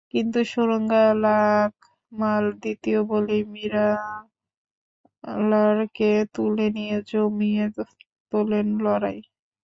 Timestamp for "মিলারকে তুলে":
3.53-6.65